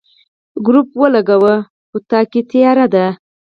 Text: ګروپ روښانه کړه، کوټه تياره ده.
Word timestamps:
ګروپ 0.65 0.89
روښانه 0.95 1.21
کړه، 1.27 1.55
کوټه 1.91 2.19
تياره 2.51 2.85
ده. 2.93 3.05